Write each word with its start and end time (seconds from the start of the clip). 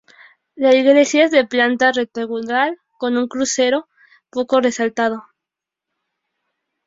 La 0.55 0.73
iglesia 0.73 1.25
es 1.25 1.29
de 1.29 1.45
planta 1.45 1.91
rectangular 1.91 2.75
con 2.97 3.17
un 3.17 3.27
crucero 3.27 3.87
poco 4.31 4.59
resaltado. 4.59 5.25